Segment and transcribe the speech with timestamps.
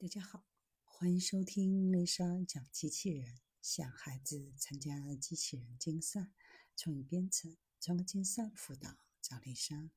[0.00, 0.46] 大家好，
[0.84, 3.40] 欢迎收听丽莎讲机器人。
[3.60, 6.30] 想孩子参加机器人竞赛、
[6.76, 9.90] 创意编程、创客竞赛辅导，找丽莎。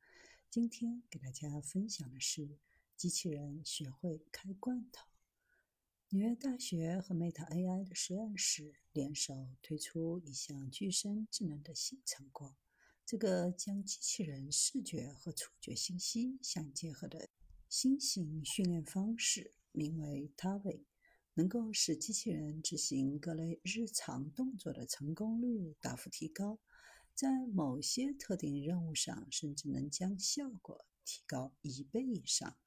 [0.49, 2.57] 今天给大家分享的是
[2.97, 5.05] 机器人学会开罐头。
[6.09, 12.57] 纽约大学和 Meta AI 的实验室联手推出一项具身智能的新成果，
[13.05, 17.29] 这个将机器人视觉和触觉信息相结合的
[17.69, 19.53] 新型训练方式。
[19.71, 20.81] 名为 TAVI，
[21.33, 26.59] 能够使机器人执行各类日常动作的成功率大幅提高，
[27.13, 32.57] 在某些特定任务上，甚至能将效果提高一倍以上。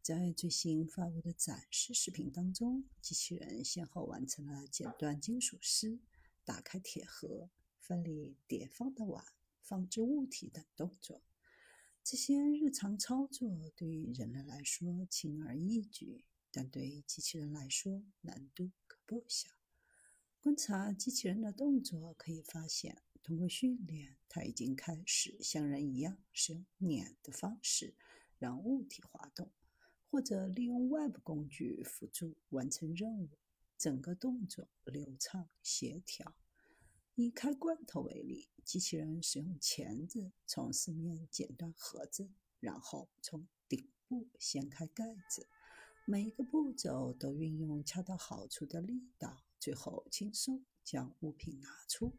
[0.00, 5.98] 在最新发布的展示视频当中，机器人先后完成了剪断金属丝、
[6.44, 9.22] 打开铁盒、分离叠放的碗、
[9.60, 11.20] 放置物体等动作。
[12.02, 16.24] 这些日常操作对于人类来说轻而易举。
[16.58, 19.48] 但对于机器人来说，难度可不小。
[20.40, 27.94] 观察机器人的动作，可以发现，通过训练，它已经开始像人一样使用碾的方式
[28.40, 29.52] 让物体滑动，
[30.10, 33.28] 或者利用外部工具辅助完成任务。
[33.76, 36.34] 整个动作流畅协调。
[37.14, 45.46] 以开罐头为例，机器人使用钳子从四面剪断盒子，然后从顶部掀开盖子。
[46.10, 52.16] 每一个步骤都运用恰到好处的力道，最后轻松将物品拿出。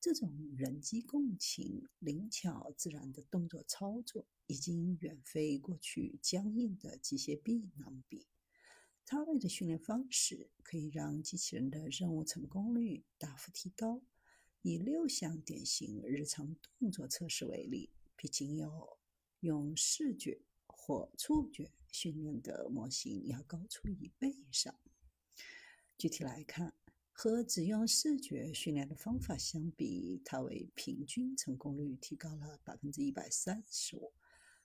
[0.00, 8.26] 这种人机共情、灵巧自然的动作操作，已经远非过去僵硬的机械臂能比。
[9.04, 14.00] 它为的训练方式可以让机器人的任务成功率大幅提高。
[14.62, 18.96] 以六项典型日常动作测试为例，比仅有
[19.40, 21.70] 用视觉或触觉。
[21.92, 24.74] 训练的模型要高出一倍以上。
[25.96, 26.74] 具体来看，
[27.12, 34.12] 和只用视觉训练的方法相比，它为平均成功率提高了百分之一百三十五；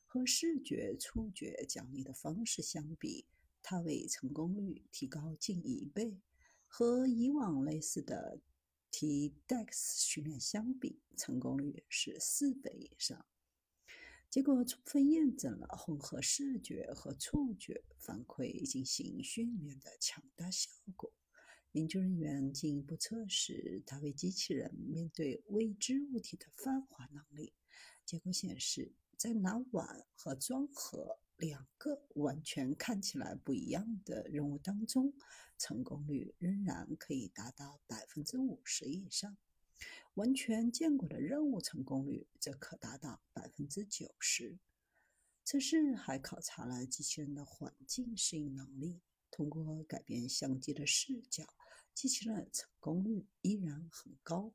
[0.06, 3.28] 和视觉、触觉奖励的方式相比，
[3.62, 6.18] 它为成功率提高近一倍；
[6.66, 8.40] 和以往类似的
[8.90, 13.26] T-DEX 训练相比，成功率是四倍以上。
[14.30, 21.12] 结果充分验证了混合视觉和触觉反馈进行训练的强大效果。
[21.72, 27.54] 研究人员进一步测试它为机器人面对未知物体的泛化能力。
[28.06, 35.14] 结果显示，在拿碗和装盒两个完全看起来不一样的任务当中，
[35.58, 39.38] 成功率仍然可以达到百分之五十以上。
[40.18, 44.58] 完全见过的任务成功率则可达到百分之九十。
[45.46, 49.00] 测试还考察了机器人的环境适应能力。
[49.30, 51.46] 通过改变相机的视角，
[51.94, 54.52] 机器人的成功率依然很高。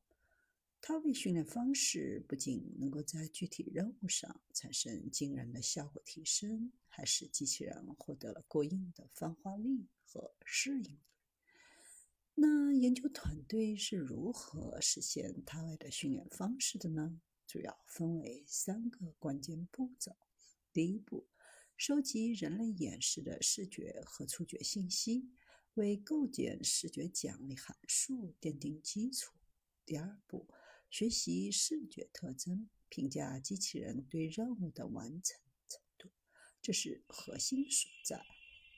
[0.81, 10.99] 它为训练方式不仅能够在具体任务上产生惊人的效果提升，还使机器人获得了过硬的泛化力和适应力。
[12.35, 17.21] 那研究团队是如何实现他外的训练方式的呢？
[17.47, 20.17] 主要分为三个关键步骤。
[20.73, 21.29] 第一步，
[21.77, 25.29] 收集人类演示的视觉和触觉信息，
[25.75, 29.35] 为构建视觉奖励函数奠定基础。
[29.85, 30.49] 第二步，
[30.89, 35.39] 学习视觉特征，评价机器人对任务的完成
[35.69, 36.11] 程度，
[36.63, 38.25] 这是核心所在。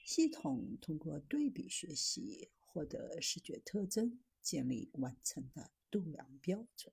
[0.05, 2.51] 系统通过对比学习。
[2.75, 6.93] 获得视觉特征，建立完成的度量标准。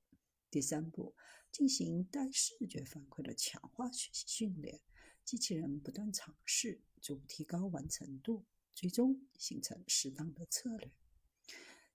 [0.51, 1.15] 第三步，
[1.51, 4.79] 进行带视觉反馈的强化学习训练，
[5.25, 10.91] 机器人不断尝试，逐步提高完成度，最终形成适当的策略。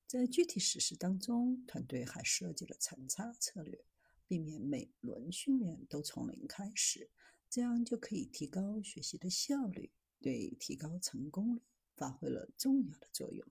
[0.05, 3.85] 在具体实施当中，团队还设计了残差策略，
[4.27, 7.09] 避免每轮训练都从零开始，
[7.49, 11.63] 这样就可以提高学习的效率，对提高成功率
[11.95, 13.47] 发挥了重要的作用。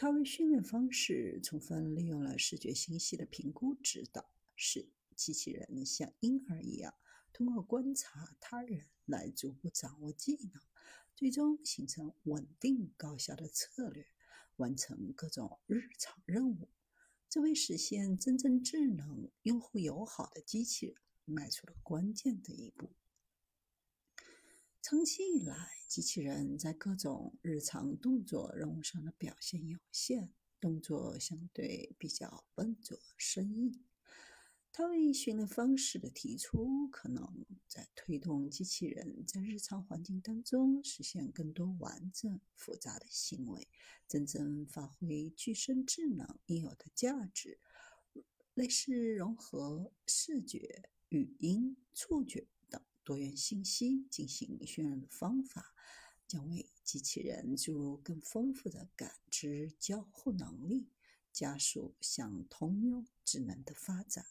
[0.00, 6.94] 它为训练方式充分利用了视觉信息的评估指导，使机器人像婴儿一样，
[7.32, 10.62] 通过观察他人来逐步掌握技能，
[11.16, 14.06] 最终形成稳定高效的策略，
[14.54, 16.68] 完成各种日常任务。
[17.28, 22.92] 这为实现真正智能、用户友好的机器人迈出了关键的一步。
[24.80, 30.30] 长期以来，机器人在各种日常动作任务上的表现有限，
[30.60, 33.82] 动作相对比较笨拙生硬。
[34.70, 43.66] 他为训练方式的提出，可能在推动机器人在日常环境当中实现更多完整、复杂的行为，
[44.06, 47.58] 真正发挥具身智能应有的价值。
[48.52, 52.46] 类似融合视觉、语音、触觉
[53.08, 55.72] 多元信息进行渲染的方法，
[56.26, 60.90] 将为机器人注入更丰富的感知交互能力，
[61.32, 64.26] 加速向通用智能的发展。